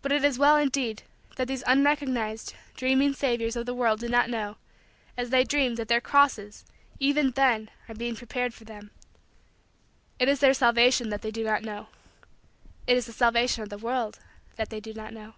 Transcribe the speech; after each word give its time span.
But 0.00 0.12
it 0.12 0.24
is 0.24 0.38
well, 0.38 0.56
indeed, 0.56 1.02
that 1.36 1.46
these 1.46 1.62
unrecognized, 1.66 2.54
dreaming, 2.74 3.12
saviors 3.12 3.54
of 3.54 3.66
the 3.66 3.74
world 3.74 4.00
do 4.00 4.08
not 4.08 4.30
know, 4.30 4.56
as 5.14 5.28
they 5.28 5.44
dream, 5.44 5.74
that 5.74 5.88
their 5.88 6.00
crosses, 6.00 6.64
even 6.98 7.32
then, 7.32 7.68
are 7.86 7.94
being 7.94 8.16
prepared 8.16 8.54
for 8.54 8.64
them. 8.64 8.92
It 10.18 10.30
is 10.30 10.40
their 10.40 10.54
salvation 10.54 11.10
that 11.10 11.20
they 11.20 11.30
do 11.30 11.44
not 11.44 11.62
know. 11.62 11.88
It 12.86 12.96
is 12.96 13.04
the 13.04 13.12
salvation 13.12 13.62
of 13.62 13.68
the 13.68 13.76
world 13.76 14.20
that 14.54 14.70
they 14.70 14.80
do 14.80 14.94
not 14.94 15.12
know. 15.12 15.34